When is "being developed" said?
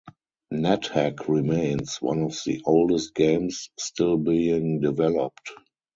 4.17-5.51